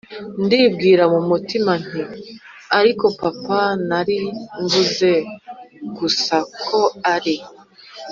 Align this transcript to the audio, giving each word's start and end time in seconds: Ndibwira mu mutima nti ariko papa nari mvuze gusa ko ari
Ndibwira 0.43 1.03
mu 1.13 1.21
mutima 1.29 1.71
nti 1.83 2.01
ariko 2.77 3.05
papa 3.21 3.61
nari 3.89 4.19
mvuze 4.61 5.11
gusa 5.97 6.35
ko 6.63 6.79
ari 7.13 7.35